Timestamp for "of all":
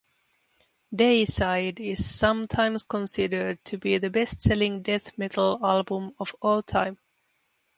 6.17-6.63